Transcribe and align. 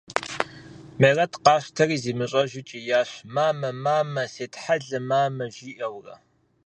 Мерэт 1.01 1.33
къащтэри 1.43 1.97
зимыщӀэжу 2.03 2.61
кӀиящ:– 2.67 3.09
Мамэ, 3.35 3.69
мамэ! 3.83 4.23
Сетхьэлэ, 4.33 4.99
мамэ!– 5.09 5.45
жиӀэурэ. 5.55 6.15